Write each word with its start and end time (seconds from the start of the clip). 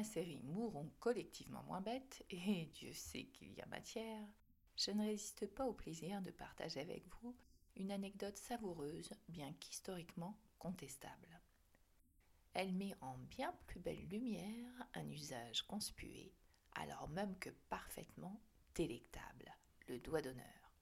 la 0.00 0.04
série 0.04 0.40
Mourons 0.44 0.90
collectivement 0.98 1.62
moins 1.64 1.82
bêtes, 1.82 2.24
et 2.30 2.70
Dieu 2.72 2.94
sait 2.94 3.24
qu'il 3.24 3.52
y 3.52 3.60
a 3.60 3.66
matière, 3.66 4.26
je 4.74 4.92
ne 4.92 5.04
résiste 5.04 5.46
pas 5.46 5.66
au 5.66 5.74
plaisir 5.74 6.22
de 6.22 6.30
partager 6.30 6.80
avec 6.80 7.04
vous 7.06 7.36
une 7.76 7.90
anecdote 7.90 8.38
savoureuse, 8.38 9.12
bien 9.28 9.52
qu'historiquement 9.60 10.38
contestable. 10.58 11.38
Elle 12.54 12.72
met 12.72 12.94
en 13.02 13.18
bien 13.18 13.54
plus 13.66 13.78
belle 13.78 14.08
lumière 14.08 14.72
un 14.94 15.06
usage 15.10 15.60
conspué, 15.66 16.32
alors 16.72 17.10
même 17.10 17.38
que 17.38 17.50
parfaitement 17.68 18.40
délectable, 18.74 19.54
le 19.86 19.98
doigt 19.98 20.22
d'honneur. 20.22 20.72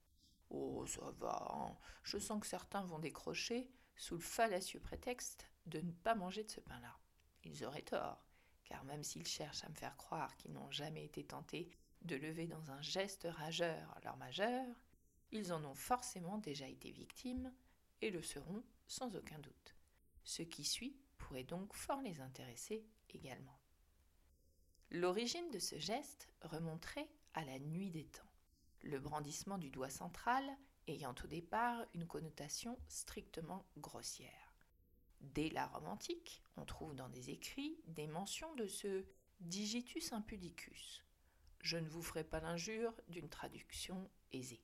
Oh, 0.49 0.85
ça 0.87 1.11
va, 1.19 1.45
hein. 1.55 1.77
je 2.03 2.19
sens 2.19 2.39
que 2.39 2.47
certains 2.47 2.85
vont 2.85 2.99
décrocher 2.99 3.69
sous 3.97 4.15
le 4.15 4.21
fallacieux 4.21 4.79
prétexte 4.79 5.49
de 5.65 5.81
ne 5.81 5.91
pas 5.91 6.15
manger 6.15 6.45
de 6.45 6.51
ce 6.51 6.61
pain-là. 6.61 6.97
Ils 7.43 7.65
auraient 7.65 7.81
tort, 7.81 8.28
car 8.69 8.83
même 8.85 9.03
s'ils 9.03 9.27
cherchent 9.27 9.63
à 9.63 9.69
me 9.69 9.75
faire 9.75 9.97
croire 9.97 10.37
qu'ils 10.37 10.53
n'ont 10.53 10.71
jamais 10.71 11.03
été 11.03 11.23
tentés 11.25 11.69
de 12.03 12.15
lever 12.15 12.47
dans 12.47 12.71
un 12.71 12.81
geste 12.81 13.27
rageur 13.29 13.99
leur 14.03 14.15
majeur, 14.17 14.65
ils 15.31 15.51
en 15.51 15.63
ont 15.65 15.75
forcément 15.75 16.37
déjà 16.37 16.67
été 16.67 16.91
victimes 16.91 17.51
et 18.01 18.11
le 18.11 18.21
seront 18.21 18.63
sans 18.87 19.15
aucun 19.15 19.39
doute. 19.39 19.75
Ce 20.23 20.43
qui 20.43 20.63
suit 20.63 20.97
pourrait 21.17 21.43
donc 21.43 21.73
fort 21.73 22.01
les 22.01 22.21
intéresser 22.21 22.85
également. 23.09 23.59
L'origine 24.91 25.49
de 25.51 25.59
ce 25.59 25.77
geste 25.77 26.29
remonterait 26.41 27.09
à 27.33 27.43
la 27.45 27.59
nuit 27.59 27.91
des 27.91 28.05
temps, 28.05 28.31
le 28.81 28.99
brandissement 28.99 29.57
du 29.57 29.69
doigt 29.69 29.89
central 29.89 30.43
ayant 30.87 31.13
au 31.23 31.27
départ 31.27 31.85
une 31.93 32.07
connotation 32.07 32.79
strictement 32.87 33.65
grossière. 33.77 34.48
Dès 35.21 35.49
la 35.49 35.67
Rome 35.67 35.87
antique, 35.87 36.41
on 36.57 36.65
trouve 36.65 36.95
dans 36.95 37.09
des 37.09 37.29
écrits 37.29 37.77
des 37.87 38.07
mentions 38.07 38.53
de 38.55 38.67
ce 38.67 39.03
digitus 39.41 40.13
impudicus. 40.13 41.03
Je 41.61 41.77
ne 41.77 41.87
vous 41.89 42.01
ferai 42.01 42.23
pas 42.23 42.39
l'injure 42.39 42.93
d'une 43.09 43.29
traduction 43.29 44.09
aisée. 44.31 44.61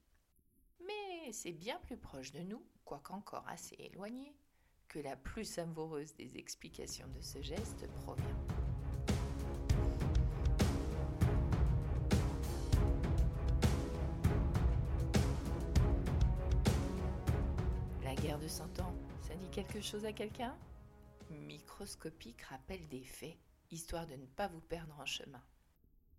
Mais 0.86 1.31
c'est 1.31 1.52
bien 1.52 1.80
plus 1.80 1.98
proche 1.98 2.31
de 2.31 2.39
nous, 2.39 2.64
quoique 2.86 3.11
encore 3.11 3.48
assez 3.48 3.76
éloigné, 3.80 4.33
que 4.88 5.00
la 5.00 5.16
plus 5.16 5.44
savoureuse 5.45 6.16
des 6.16 6.38
explications 6.38 7.08
de 7.09 7.22
ce 7.22 7.42
geste 7.42 7.88
provient. 8.03 8.26
La 18.03 18.16
guerre 18.16 18.39
de 18.39 18.48
Cent 18.48 18.80
Ans, 18.80 18.95
dit 19.36 19.50
quelque 19.50 19.81
chose 19.81 20.05
à 20.05 20.14
quelqu'un? 20.14 20.58
Microscopique 21.30 22.41
rappel 22.44 22.88
des 22.88 23.03
faits, 23.03 23.38
histoire 23.69 24.08
de 24.08 24.16
ne 24.16 24.25
pas 24.25 24.47
vous 24.47 24.61
perdre 24.61 24.97
en 25.00 25.05
chemin. 25.05 25.44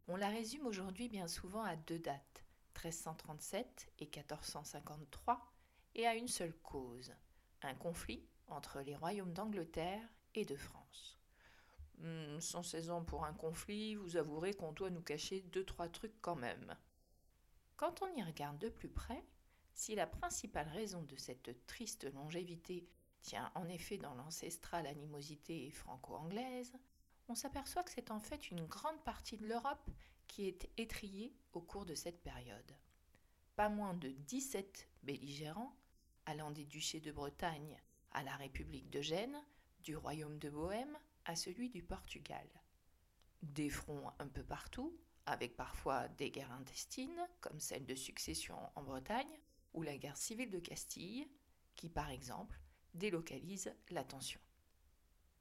On 0.08 0.16
la 0.16 0.28
résume 0.28 0.66
aujourd'hui 0.66 1.08
bien 1.08 1.26
souvent 1.26 1.62
à 1.62 1.76
deux 1.76 1.98
dates, 1.98 2.44
1337 2.74 3.92
et 4.00 4.04
1453, 4.04 5.52
et 5.94 6.06
à 6.06 6.14
une 6.14 6.28
seule 6.28 6.54
cause, 6.62 7.14
un 7.62 7.74
conflit 7.74 8.22
entre 8.48 8.80
les 8.80 8.96
royaumes 8.96 9.32
d'Angleterre 9.32 10.06
et 10.34 10.44
de 10.44 10.56
France. 10.56 11.18
Hmm, 11.98 12.38
sans 12.40 12.62
16 12.62 12.90
ans 12.90 13.04
pour 13.04 13.24
un 13.24 13.32
conflit, 13.32 13.94
vous 13.94 14.16
avouerez 14.16 14.52
qu'on 14.52 14.72
doit 14.72 14.90
nous 14.90 15.02
cacher 15.02 15.40
deux, 15.40 15.64
trois 15.64 15.88
trucs 15.88 16.20
quand 16.20 16.36
même. 16.36 16.76
Quand 17.76 18.02
on 18.02 18.14
y 18.14 18.22
regarde 18.22 18.58
de 18.58 18.68
plus 18.68 18.90
près, 18.90 19.24
si 19.72 19.94
la 19.94 20.06
principale 20.06 20.68
raison 20.68 21.02
de 21.02 21.16
cette 21.16 21.66
triste 21.66 22.12
longévité 22.12 22.86
en 23.54 23.68
effet 23.68 23.98
dans 23.98 24.14
l'ancestrale 24.14 24.86
animosité 24.86 25.70
franco-anglaise, 25.70 26.72
on 27.28 27.34
s'aperçoit 27.34 27.82
que 27.82 27.90
c'est 27.90 28.10
en 28.10 28.20
fait 28.20 28.50
une 28.50 28.66
grande 28.66 29.02
partie 29.04 29.36
de 29.36 29.46
l'Europe 29.46 29.90
qui 30.28 30.46
est 30.46 30.70
étriée 30.76 31.34
au 31.52 31.60
cours 31.60 31.86
de 31.86 31.94
cette 31.94 32.22
période. 32.22 32.76
Pas 33.56 33.68
moins 33.68 33.94
de 33.94 34.10
17 34.10 34.88
belligérants, 35.02 35.74
allant 36.26 36.50
des 36.50 36.64
duchés 36.64 37.00
de 37.00 37.12
Bretagne 37.12 37.80
à 38.12 38.22
la 38.22 38.36
République 38.36 38.90
de 38.90 39.00
Gênes, 39.00 39.42
du 39.80 39.96
royaume 39.96 40.38
de 40.38 40.50
Bohême 40.50 40.98
à 41.24 41.36
celui 41.36 41.70
du 41.70 41.82
Portugal. 41.82 42.46
Des 43.42 43.70
fronts 43.70 44.10
un 44.18 44.28
peu 44.28 44.42
partout, 44.42 44.96
avec 45.26 45.56
parfois 45.56 46.08
des 46.08 46.30
guerres 46.30 46.52
intestines, 46.52 47.28
comme 47.40 47.60
celle 47.60 47.86
de 47.86 47.94
succession 47.94 48.56
en 48.74 48.82
Bretagne, 48.82 49.40
ou 49.74 49.82
la 49.82 49.96
guerre 49.96 50.16
civile 50.16 50.50
de 50.50 50.60
Castille, 50.60 51.28
qui 51.74 51.88
par 51.88 52.10
exemple 52.10 52.60
délocalise 52.96 53.74
l'attention. 53.90 54.40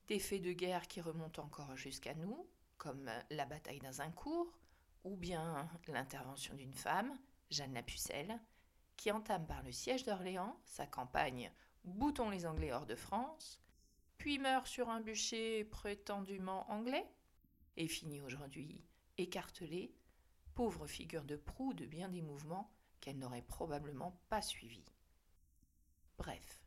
Des 0.07 0.19
faits 0.19 0.41
de 0.41 0.53
guerre 0.53 0.87
qui 0.87 1.01
remontent 1.01 1.43
encore 1.43 1.75
jusqu'à 1.75 2.13
nous, 2.13 2.47
comme 2.77 3.09
la 3.29 3.45
bataille 3.45 3.79
d'Azincourt, 3.79 4.59
ou 5.03 5.15
bien 5.15 5.69
l'intervention 5.87 6.53
d'une 6.55 6.73
femme, 6.73 7.17
Jeanne 7.49 7.73
la 7.73 7.83
Pucelle, 7.83 8.39
qui 8.97 9.11
entame 9.11 9.45
par 9.45 9.63
le 9.63 9.71
siège 9.71 10.03
d'Orléans 10.03 10.59
sa 10.65 10.85
campagne 10.85 11.51
Boutons 11.83 12.29
les 12.29 12.45
Anglais 12.47 12.73
hors 12.73 12.87
de 12.87 12.95
France, 12.95 13.59
puis 14.17 14.39
meurt 14.39 14.65
sur 14.65 14.89
un 14.89 15.01
bûcher 15.01 15.63
prétendument 15.65 16.69
anglais, 16.71 17.07
et 17.77 17.87
finit 17.87 18.21
aujourd'hui 18.21 18.83
écartelée, 19.17 19.93
pauvre 20.55 20.87
figure 20.87 21.25
de 21.25 21.35
proue 21.35 21.73
de 21.73 21.85
bien 21.85 22.09
des 22.09 22.21
mouvements 22.21 22.71
qu'elle 23.01 23.19
n'aurait 23.19 23.41
probablement 23.41 24.19
pas 24.29 24.41
suivis. 24.41 24.91
Bref, 26.17 26.64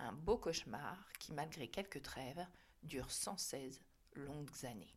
un 0.00 0.12
beau 0.12 0.38
cauchemar 0.38 0.96
qui, 1.18 1.32
malgré 1.32 1.68
quelques 1.68 2.02
trêves, 2.02 2.46
dure 2.82 3.10
116 3.10 3.82
longues 4.14 4.64
années. 4.64 4.96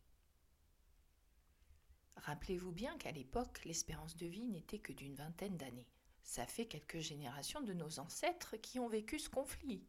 Rappelez-vous 2.16 2.72
bien 2.72 2.96
qu'à 2.96 3.12
l'époque, 3.12 3.64
l'espérance 3.64 4.16
de 4.16 4.26
vie 4.26 4.46
n'était 4.46 4.78
que 4.78 4.92
d'une 4.92 5.14
vingtaine 5.14 5.56
d'années. 5.56 5.88
Ça 6.22 6.46
fait 6.46 6.66
quelques 6.66 7.00
générations 7.00 7.60
de 7.60 7.74
nos 7.74 7.98
ancêtres 8.00 8.56
qui 8.56 8.78
ont 8.78 8.88
vécu 8.88 9.18
ce 9.18 9.28
conflit, 9.28 9.86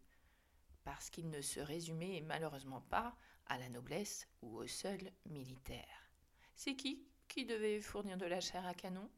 parce 0.83 1.09
qu'il 1.09 1.29
ne 1.29 1.41
se 1.41 1.61
résumait 1.61 2.21
malheureusement 2.21 2.81
pas 2.81 3.15
à 3.45 3.57
la 3.57 3.69
noblesse 3.69 4.27
ou 4.41 4.57
au 4.57 4.67
seul 4.67 5.11
militaire. 5.25 6.11
C'est 6.55 6.75
qui 6.75 7.07
qui 7.27 7.45
devait 7.45 7.79
fournir 7.79 8.17
de 8.17 8.25
la 8.25 8.41
chair 8.41 8.65
à 8.65 8.73
canon? 8.73 9.09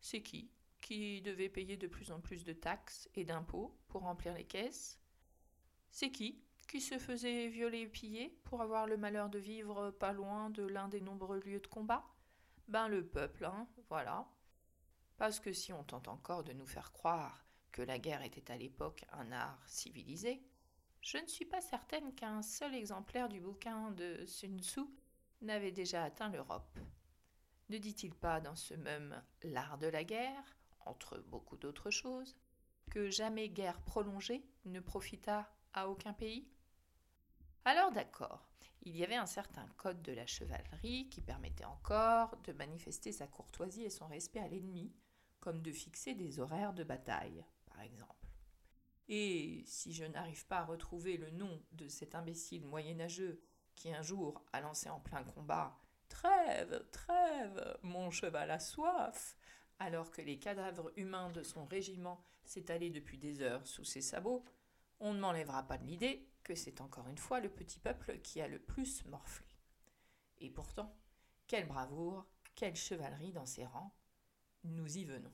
C'est 0.00 0.22
qui 0.22 0.50
qui 0.80 1.20
devait 1.22 1.48
payer 1.48 1.76
de 1.76 1.86
plus 1.86 2.12
en 2.12 2.20
plus 2.20 2.44
de 2.44 2.52
taxes 2.52 3.08
et 3.14 3.24
d'impôts 3.24 3.76
pour 3.88 4.02
remplir 4.02 4.34
les 4.34 4.46
caisses? 4.46 4.98
C'est 5.90 6.10
qui 6.10 6.42
qui 6.68 6.80
se 6.82 6.98
faisait 6.98 7.48
violer 7.48 7.80
et 7.80 7.88
piller 7.88 8.38
pour 8.44 8.60
avoir 8.60 8.86
le 8.86 8.98
malheur 8.98 9.30
de 9.30 9.38
vivre 9.38 9.90
pas 9.90 10.12
loin 10.12 10.50
de 10.50 10.64
l'un 10.64 10.88
des 10.88 11.00
nombreux 11.00 11.40
lieux 11.40 11.60
de 11.60 11.66
combat? 11.66 12.04
Ben 12.68 12.88
le 12.88 13.06
peuple, 13.06 13.46
hein, 13.46 13.66
voilà. 13.88 14.28
Parce 15.16 15.40
que 15.40 15.52
si 15.52 15.72
on 15.72 15.82
tente 15.82 16.08
encore 16.08 16.44
de 16.44 16.52
nous 16.52 16.66
faire 16.66 16.92
croire 16.92 17.46
que 17.72 17.80
la 17.80 17.98
guerre 17.98 18.22
était 18.22 18.52
à 18.52 18.58
l'époque 18.58 19.04
un 19.12 19.32
art 19.32 19.62
civilisé, 19.66 20.42
je 21.00 21.16
ne 21.16 21.26
suis 21.26 21.46
pas 21.46 21.62
certaine 21.62 22.14
qu'un 22.14 22.42
seul 22.42 22.74
exemplaire 22.74 23.28
du 23.28 23.40
bouquin 23.40 23.90
de 23.92 24.24
Sun 24.26 24.60
Tzu 24.60 24.82
n'avait 25.40 25.72
déjà 25.72 26.04
atteint 26.04 26.28
l'Europe. 26.28 26.78
Ne 27.70 27.78
dit-il 27.78 28.14
pas 28.14 28.40
dans 28.40 28.56
ce 28.56 28.74
même 28.74 29.22
L'art 29.42 29.78
de 29.78 29.86
la 29.86 30.04
guerre, 30.04 30.56
entre 30.84 31.18
beaucoup 31.18 31.56
d'autres 31.56 31.90
choses, 31.90 32.36
que 32.90 33.10
jamais 33.10 33.48
guerre 33.48 33.80
prolongée 33.82 34.44
ne 34.64 34.80
profita 34.80 35.50
aucun 35.86 36.12
pays 36.12 36.48
Alors 37.64 37.92
d'accord, 37.92 38.48
il 38.82 38.96
y 38.96 39.04
avait 39.04 39.16
un 39.16 39.26
certain 39.26 39.66
code 39.76 40.02
de 40.02 40.12
la 40.12 40.26
chevalerie 40.26 41.08
qui 41.10 41.20
permettait 41.20 41.64
encore 41.64 42.36
de 42.44 42.52
manifester 42.52 43.12
sa 43.12 43.26
courtoisie 43.26 43.84
et 43.84 43.90
son 43.90 44.06
respect 44.06 44.40
à 44.40 44.48
l'ennemi, 44.48 44.92
comme 45.40 45.62
de 45.62 45.72
fixer 45.72 46.14
des 46.14 46.40
horaires 46.40 46.72
de 46.72 46.84
bataille, 46.84 47.44
par 47.66 47.82
exemple. 47.82 48.14
Et 49.08 49.62
si 49.66 49.92
je 49.92 50.04
n'arrive 50.04 50.46
pas 50.46 50.58
à 50.58 50.64
retrouver 50.64 51.16
le 51.16 51.30
nom 51.30 51.62
de 51.72 51.88
cet 51.88 52.14
imbécile 52.14 52.66
moyenâgeux 52.66 53.40
qui 53.74 53.92
un 53.92 54.02
jour 54.02 54.44
a 54.52 54.60
lancé 54.60 54.88
en 54.88 55.00
plein 55.00 55.22
combat 55.22 55.78
Trêve, 56.08 56.84
trêve, 56.90 57.78
mon 57.82 58.10
cheval 58.10 58.50
a 58.50 58.58
soif, 58.58 59.36
alors 59.78 60.10
que 60.10 60.22
les 60.22 60.38
cadavres 60.38 60.90
humains 60.96 61.30
de 61.30 61.42
son 61.42 61.66
régiment 61.66 62.24
s'étalaient 62.42 62.90
depuis 62.90 63.18
des 63.18 63.42
heures 63.42 63.66
sous 63.66 63.84
ses 63.84 64.00
sabots, 64.00 64.44
on 65.00 65.14
ne 65.14 65.20
m'enlèvera 65.20 65.62
pas 65.64 65.78
de 65.78 65.84
l'idée 65.84 66.28
que 66.42 66.54
c'est 66.54 66.80
encore 66.80 67.08
une 67.08 67.18
fois 67.18 67.40
le 67.40 67.48
petit 67.48 67.78
peuple 67.78 68.18
qui 68.20 68.40
a 68.40 68.48
le 68.48 68.58
plus 68.58 69.04
morflé. 69.06 69.46
Et 70.38 70.50
pourtant, 70.50 70.96
quelle 71.46 71.66
bravoure, 71.66 72.26
quelle 72.54 72.76
chevalerie 72.76 73.32
dans 73.32 73.46
ses 73.46 73.64
rangs, 73.64 73.94
nous 74.64 74.98
y 74.98 75.04
venons. 75.04 75.32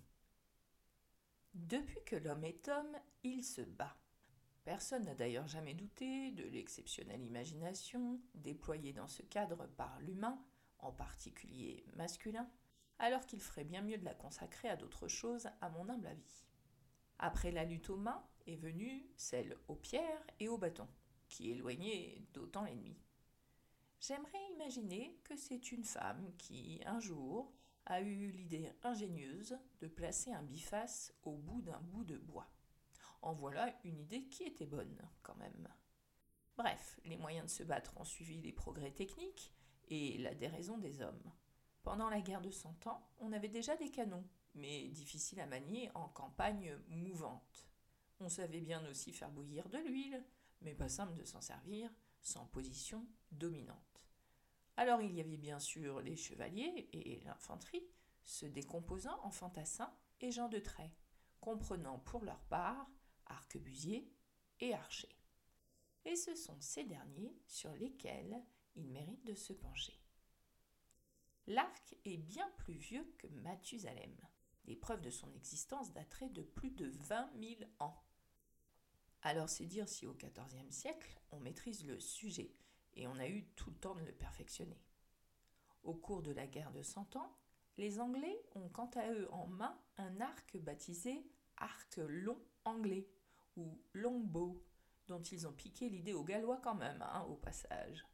Depuis 1.55 2.03
que 2.05 2.17
l'homme 2.17 2.45
est 2.45 2.69
homme, 2.69 2.97
il 3.23 3.45
se 3.45 3.61
bat. 3.61 3.97
Personne 4.65 5.05
n'a 5.05 5.15
d'ailleurs 5.15 5.47
jamais 5.47 5.75
douté 5.75 6.31
de 6.33 6.45
l'exceptionnelle 6.45 7.23
imagination 7.23 8.21
déployée 8.35 8.93
dans 8.93 9.09
ce 9.09 9.23
cadre 9.23 9.67
par 9.67 10.01
l'humain, 10.01 10.43
en 10.79 10.91
particulier 10.91 11.85
masculin, 11.97 12.49
alors 12.99 13.27
qu'il 13.27 13.41
ferait 13.41 13.65
bien 13.65 13.83
mieux 13.83 13.99
de 13.99 14.05
la 14.05 14.15
consacrer 14.15 14.69
à 14.69 14.77
d'autres 14.77 15.09
choses, 15.09 15.49
à 15.61 15.69
mon 15.69 15.89
humble 15.89 16.07
avis. 16.07 16.45
Après 17.19 17.51
la 17.51 17.65
lutte 17.65 17.91
aux 17.91 17.97
mains 17.97 18.27
est 18.47 18.57
venue 18.57 19.07
celle 19.17 19.57
aux 19.69 19.77
pierres 19.77 20.27
et 20.41 20.49
aux 20.49 20.59
bâtons, 20.59 20.89
qui 21.29 21.51
éloignait 21.51 22.23
d'autant 22.33 22.65
l'ennemi. 22.65 22.97
J'aimerais 24.01 24.53
imaginer 24.53 25.19
que 25.25 25.37
c'est 25.37 25.73
une 25.73 25.85
femme 25.85 26.31
qui, 26.37 26.81
un 26.85 27.01
jour, 27.01 27.53
a 27.87 28.01
eu 28.01 28.31
l'idée 28.31 28.73
ingénieuse 28.83 29.59
de 29.81 29.89
placer 29.89 30.33
un 30.33 30.43
biface 30.43 31.15
au 31.23 31.37
bout 31.37 31.63
d'un 31.63 31.81
bout 31.81 32.05
de 32.05 32.19
bois. 32.19 32.51
En 33.23 33.33
voilà 33.33 33.75
une 33.85 33.99
idée 33.99 34.25
qui 34.25 34.45
était 34.45 34.67
bonne, 34.67 35.01
quand 35.23 35.37
même. 35.37 35.69
Bref, 36.57 37.01
les 37.05 37.17
moyens 37.17 37.47
de 37.47 37.51
se 37.51 37.63
battre 37.63 37.93
ont 37.97 38.05
suivi 38.05 38.41
les 38.41 38.53
progrès 38.53 38.93
techniques 38.93 39.53
et 39.89 40.19
la 40.19 40.35
déraison 40.35 40.79
des 40.79 41.01
hommes. 41.01 41.33
Pendant 41.83 42.09
la 42.09 42.21
guerre 42.21 42.41
de 42.41 42.51
Cent 42.51 42.87
Ans, 42.87 43.07
on 43.19 43.33
avait 43.33 43.49
déjà 43.49 43.77
des 43.77 43.91
canons, 43.91 44.25
mais 44.55 44.89
difficiles 44.89 45.41
à 45.41 45.47
manier 45.47 45.91
en 45.95 46.09
campagne 46.09 46.79
mouvante. 46.89 47.69
On 48.21 48.29
savait 48.29 48.61
bien 48.61 48.87
aussi 48.89 49.13
faire 49.13 49.31
bouillir 49.31 49.69
de 49.69 49.79
l'huile, 49.79 50.25
mais 50.61 50.75
pas 50.75 50.89
simple 50.89 51.15
de 51.15 51.25
s'en 51.25 51.41
servir 51.41 51.91
sans 52.21 52.47
position 52.47 53.07
dominante. 53.33 54.05
Alors 54.77 55.03
il 55.03 55.13
y 55.13 55.21
avait 55.21 55.37
bien 55.37 55.59
sûr 55.59 56.01
les 56.01 56.17
chevaliers 56.17 56.89
et 56.93 57.21
l'infanterie, 57.25 57.87
se 58.25 58.47
décomposant 58.47 59.19
en 59.23 59.31
fantassins 59.31 59.95
et 60.21 60.31
gens 60.31 60.49
de 60.49 60.59
trait, 60.59 60.93
comprenant 61.41 61.99
pour 61.99 62.25
leur 62.25 62.41
part 62.45 62.91
arquebusiers 63.27 64.11
et 64.61 64.75
archers. 64.75 65.19
Et 66.05 66.17
ce 66.17 66.35
sont 66.35 66.61
ces 66.61 66.85
derniers 66.85 67.37
sur 67.47 67.73
lesquels 67.75 68.43
il 68.75 68.89
mérite 68.89 69.25
de 69.25 69.35
se 69.35 69.53
pencher. 69.53 69.99
L'arc 71.47 71.95
est 72.05 72.17
bien 72.17 72.51
plus 72.59 72.75
vieux 72.75 73.15
que 73.19 73.27
Mathusalem. 73.29 74.17
Les 74.65 74.77
preuves 74.77 75.03
de 75.03 75.11
son 75.11 75.33
existence 75.35 75.93
dateraient 75.93 76.31
de 76.31 76.43
plus 76.43 76.71
de 76.71 76.87
20 76.87 77.31
000 77.39 77.71
ans. 77.81 78.03
Alors 79.25 79.49
c'est 79.49 79.65
dire 79.65 79.89
si 79.89 80.07
au 80.07 80.13
XIVe 80.13 80.71
siècle 80.71 81.19
on 81.33 81.41
maîtrise 81.41 81.87
le 81.87 81.99
sujet 81.99 82.55
et 82.95 83.07
on 83.07 83.19
a 83.19 83.27
eu 83.27 83.45
tout 83.57 83.71
le 83.71 83.77
temps 83.77 83.95
de 83.95 84.05
le 84.05 84.13
perfectionner. 84.13 84.79
Au 85.83 85.95
cours 85.95 86.23
de 86.23 86.31
la 86.31 86.47
guerre 86.47 86.73
de 86.73 86.83
Cent 86.83 87.17
Ans, 87.17 87.35
les 87.79 88.01
Anglais 88.01 88.39
ont 88.55 88.69
quant 88.69 88.91
à 88.95 89.11
eux 89.13 89.27
en 89.33 89.47
main 89.47 89.79
un 89.97 90.21
arc 90.21 90.59
baptisé 90.59 91.27
arc 91.57 91.97
long 91.97 92.39
anglais 92.67 93.09
ou 93.57 93.81
longbow, 93.95 94.63
dont 95.07 95.23
ils 95.23 95.47
ont 95.47 95.53
piqué 95.53 95.89
l'idée 95.89 96.13
aux 96.13 96.25
Gallois 96.25 96.61
quand 96.63 96.75
même, 96.75 97.01
hein, 97.01 97.23
au 97.31 97.35
passage. 97.35 98.07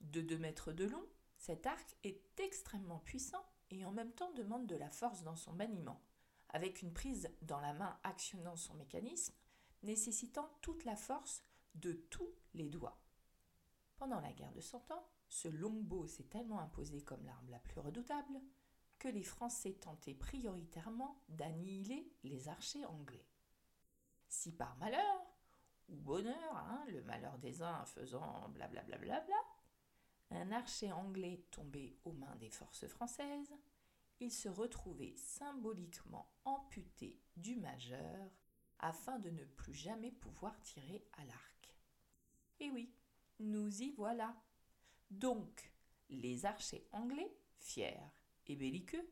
De 0.00 0.20
deux 0.20 0.38
mètres 0.38 0.72
de 0.72 0.84
long, 0.84 1.04
cet 1.38 1.66
arc 1.66 1.96
est 2.04 2.38
extrêmement 2.38 3.00
puissant 3.00 3.44
et 3.70 3.84
en 3.84 3.92
même 3.92 4.12
temps 4.12 4.32
demande 4.32 4.66
de 4.66 4.76
la 4.76 4.90
force 4.90 5.22
dans 5.22 5.36
son 5.36 5.52
maniement, 5.52 6.00
avec 6.50 6.82
une 6.82 6.92
prise 6.92 7.30
dans 7.42 7.60
la 7.60 7.72
main 7.72 7.98
actionnant 8.04 8.56
son 8.56 8.74
mécanisme, 8.74 9.34
nécessitant 9.82 10.50
toute 10.60 10.84
la 10.84 10.96
force 10.96 11.44
de 11.74 11.92
tous 11.92 12.34
les 12.54 12.68
doigts. 12.68 13.00
Pendant 13.96 14.20
la 14.20 14.32
guerre 14.32 14.52
de 14.52 14.60
Cent 14.60 14.90
Ans, 14.90 15.06
ce 15.28 15.48
longbow 15.48 16.06
s'est 16.06 16.24
tellement 16.24 16.60
imposé 16.60 17.02
comme 17.02 17.24
l'arme 17.24 17.50
la 17.50 17.58
plus 17.58 17.80
redoutable 17.80 18.40
que 18.98 19.08
les 19.08 19.22
Français 19.22 19.74
tentaient 19.74 20.14
prioritairement 20.14 21.22
d'annihiler 21.28 22.12
les 22.24 22.48
archers 22.48 22.84
anglais. 22.84 23.26
Si 24.28 24.52
par 24.52 24.76
malheur, 24.76 25.26
ou 25.88 25.96
bonheur, 25.96 26.56
hein, 26.56 26.84
le 26.88 27.02
malheur 27.02 27.38
des 27.38 27.62
uns 27.62 27.84
faisant 27.86 28.48
blablabla, 28.50 28.98
bla 28.98 29.24
un 30.32 30.52
archer 30.52 30.92
anglais 30.92 31.44
tombé 31.50 31.98
aux 32.04 32.12
mains 32.12 32.36
des 32.36 32.50
forces 32.50 32.86
françaises, 32.86 33.52
il 34.20 34.30
se 34.30 34.48
retrouvait 34.48 35.16
symboliquement 35.16 36.30
amputé 36.44 37.20
du 37.36 37.56
majeur 37.56 38.30
afin 38.80 39.18
de 39.18 39.30
ne 39.30 39.44
plus 39.44 39.74
jamais 39.74 40.10
pouvoir 40.10 40.58
tirer 40.60 41.04
à 41.12 41.24
l'arc. 41.24 41.76
Et 42.60 42.70
oui, 42.70 42.92
nous 43.38 43.82
y 43.82 43.92
voilà. 43.92 44.36
Donc, 45.10 45.72
les 46.08 46.44
archers 46.44 46.86
anglais, 46.92 47.32
fiers 47.58 47.96
et 48.46 48.56
belliqueux, 48.56 49.08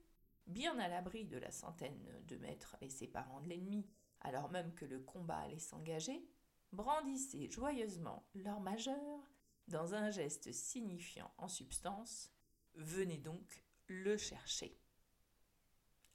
bien 0.47 0.79
à 0.79 0.89
l'abri 0.89 1.25
de 1.25 1.39
la 1.39 1.51
centaine 1.51 2.23
de 2.27 2.37
mètres 2.37 2.77
les 2.81 2.91
séparant 2.91 3.41
de 3.41 3.49
l'ennemi, 3.49 3.87
alors 4.21 4.51
même 4.51 4.75
que 4.75 4.85
le 4.85 5.01
combat 5.01 5.39
allait 5.39 5.59
s'engager, 5.59 6.29
brandissaient 6.73 7.51
joyeusement 7.51 8.29
leur 8.35 8.61
majeur 8.61 9.21
dans 9.69 9.95
un 9.95 10.11
geste 10.11 10.53
signifiant 10.53 11.33
en 11.39 11.49
substance 11.49 12.31
Venez 12.75 13.19
donc 13.19 13.65
le 13.89 14.17
chercher. 14.17 14.79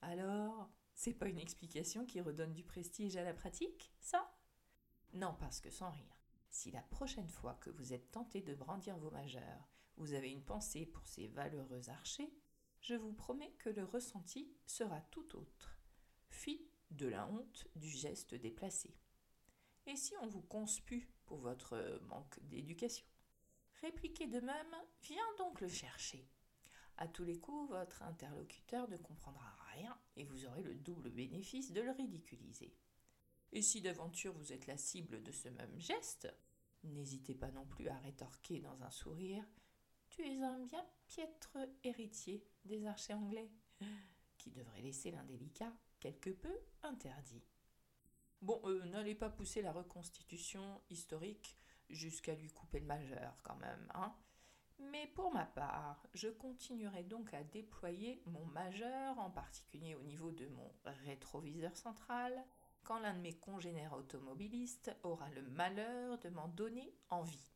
Alors, 0.01 0.69
c'est 0.95 1.13
pas 1.13 1.27
une 1.27 1.39
explication 1.39 2.05
qui 2.05 2.21
redonne 2.21 2.53
du 2.53 2.63
prestige 2.63 3.15
à 3.17 3.23
la 3.23 3.33
pratique, 3.33 3.93
ça? 3.99 4.35
Non, 5.13 5.35
parce 5.39 5.59
que 5.59 5.69
sans 5.69 5.91
rire. 5.91 6.21
Si 6.49 6.71
la 6.71 6.81
prochaine 6.81 7.29
fois 7.29 7.55
que 7.55 7.69
vous 7.71 7.93
êtes 7.93 8.11
tenté 8.11 8.41
de 8.41 8.53
brandir 8.53 8.97
vos 8.97 9.11
majeurs, 9.11 9.69
vous 9.97 10.13
avez 10.13 10.31
une 10.31 10.43
pensée 10.43 10.85
pour 10.85 11.05
ces 11.07 11.27
valeureux 11.27 11.89
archers, 11.89 12.33
je 12.81 12.95
vous 12.95 13.13
promets 13.13 13.53
que 13.59 13.69
le 13.69 13.83
ressenti 13.85 14.51
sera 14.65 15.01
tout 15.01 15.35
autre. 15.35 15.77
Fi 16.29 16.67
de 16.91 17.07
la 17.07 17.27
honte 17.27 17.67
du 17.75 17.89
geste 17.89 18.35
déplacé. 18.35 18.95
Et 19.85 19.95
si 19.95 20.13
on 20.21 20.27
vous 20.27 20.41
conspue 20.41 21.09
pour 21.25 21.37
votre 21.37 21.99
manque 22.07 22.39
d'éducation? 22.43 23.05
Répliquez 23.81 24.27
de 24.27 24.39
même, 24.39 24.75
viens 25.01 25.35
donc 25.37 25.59
le 25.61 25.67
chercher. 25.67 26.27
À 26.97 27.07
tous 27.07 27.23
les 27.23 27.39
coups, 27.39 27.69
votre 27.69 28.03
interlocuteur 28.03 28.87
ne 28.89 28.97
comprendra 28.97 29.55
rien 29.73 29.97
et 30.15 30.23
vous 30.23 30.45
aurez 30.45 30.61
le 30.61 30.75
double 30.75 31.09
bénéfice 31.09 31.71
de 31.71 31.81
le 31.81 31.91
ridiculiser. 31.91 32.75
Et 33.51 33.61
si 33.61 33.81
d'aventure 33.81 34.33
vous 34.33 34.53
êtes 34.53 34.67
la 34.67 34.77
cible 34.77 35.21
de 35.21 35.31
ce 35.31 35.49
même 35.49 35.79
geste, 35.79 36.33
n'hésitez 36.83 37.35
pas 37.35 37.51
non 37.51 37.65
plus 37.65 37.87
à 37.87 37.97
rétorquer 37.97 38.59
dans 38.59 38.81
un 38.83 38.91
sourire 38.91 39.45
Tu 40.09 40.21
es 40.23 40.41
un 40.41 40.59
bien 40.59 40.85
piètre 41.07 41.57
héritier 41.83 42.45
des 42.65 42.85
archers 42.85 43.13
anglais, 43.13 43.51
qui 44.37 44.51
devrait 44.51 44.81
laisser 44.81 45.11
l'indélicat 45.11 45.73
quelque 45.99 46.29
peu 46.29 46.53
interdit. 46.83 47.43
Bon, 48.41 48.61
euh, 48.65 48.83
n'allez 48.85 49.15
pas 49.15 49.29
pousser 49.29 49.61
la 49.61 49.71
reconstitution 49.71 50.81
historique 50.89 51.57
jusqu'à 51.89 52.35
lui 52.35 52.49
couper 52.49 52.79
le 52.79 52.85
majeur 52.85 53.39
quand 53.43 53.55
même, 53.55 53.87
hein. 53.93 54.13
Mais 54.79 55.07
pour 55.15 55.31
ma 55.31 55.45
part, 55.45 56.05
je 56.13 56.29
continuerai 56.29 57.03
donc 57.03 57.33
à 57.33 57.43
déployer 57.43 58.21
mon 58.25 58.45
majeur, 58.45 59.17
en 59.19 59.29
particulier 59.29 59.95
au 59.95 60.03
niveau 60.03 60.31
de 60.31 60.47
mon 60.47 60.71
rétroviseur 61.05 61.75
central, 61.75 62.43
quand 62.83 62.99
l'un 62.99 63.13
de 63.13 63.21
mes 63.21 63.37
congénères 63.37 63.93
automobilistes 63.93 64.95
aura 65.03 65.29
le 65.29 65.41
malheur 65.43 66.17
de 66.19 66.29
m'en 66.29 66.47
donner 66.49 66.93
envie. 67.09 67.47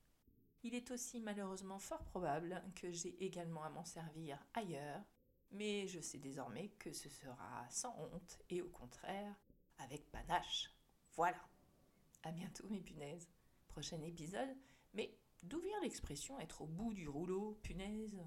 Il 0.63 0.73
est 0.73 0.91
aussi 0.91 1.19
malheureusement 1.19 1.79
fort 1.79 2.03
probable 2.05 2.63
que 2.75 2.91
j'ai 2.91 3.23
également 3.23 3.63
à 3.63 3.69
m'en 3.69 3.85
servir 3.85 4.39
ailleurs, 4.53 5.01
mais 5.51 5.87
je 5.87 5.99
sais 5.99 6.17
désormais 6.17 6.69
que 6.79 6.91
ce 6.91 7.09
sera 7.09 7.65
sans 7.69 7.95
honte 7.99 8.39
et 8.49 8.61
au 8.61 8.69
contraire 8.69 9.35
avec 9.79 10.09
panache. 10.11 10.71
Voilà. 11.13 11.39
À 12.23 12.31
bientôt 12.31 12.67
mes 12.69 12.81
punaises. 12.81 13.29
Prochain 13.67 14.01
épisode, 14.01 14.55
mais 14.93 15.15
d'où 15.43 15.59
vient 15.59 15.79
l'expression 15.81 16.39
être 16.39 16.61
au 16.61 16.67
bout 16.67 16.93
du 16.93 17.07
rouleau, 17.07 17.57
punaise? 17.63 18.17